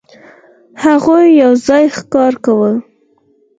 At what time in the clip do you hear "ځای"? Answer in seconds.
1.67-1.83